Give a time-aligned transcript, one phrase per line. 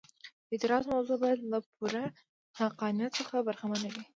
[0.47, 2.05] د اعتراض موضوع باید له پوره
[2.59, 4.03] حقانیت څخه برخمنه وي.